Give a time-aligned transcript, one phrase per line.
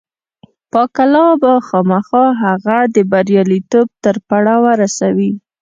[0.71, 5.31] پاک الله به خامخا هغه د برياليتوب تر پړاوه رسوي.